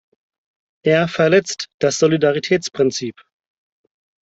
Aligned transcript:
Er 0.83 1.07
verletzt 1.07 1.67
das 1.77 1.99
Solidaritätsprinzip. 1.99 3.21